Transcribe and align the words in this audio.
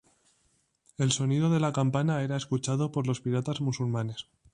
El 0.97 1.11
sonido 1.11 1.51
de 1.51 1.59
la 1.59 1.73
campana 1.73 2.23
era 2.23 2.35
escuchado 2.35 2.91
por 2.91 3.05
los 3.05 3.21
piratas 3.21 3.61
musulmanes. 3.61 4.25